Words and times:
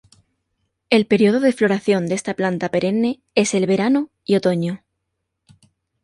El 0.89 1.05
periodo 1.05 1.39
de 1.39 1.53
floración 1.53 2.07
de 2.07 2.15
esta 2.15 2.33
planta 2.33 2.69
perenne 2.71 3.21
es 3.35 3.53
el 3.53 3.67
verano 3.67 4.09
y 4.23 4.35
otoño. 4.35 4.83